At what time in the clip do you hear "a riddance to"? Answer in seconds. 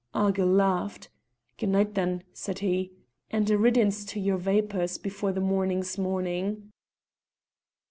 3.51-4.19